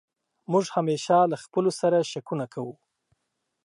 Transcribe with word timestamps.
موږ 0.51 0.65
همېشه 0.75 1.17
له 1.31 1.37
خپلو 1.43 1.69
سر 1.79 1.93
شکونه 2.11 2.45
کوو. 2.53 2.73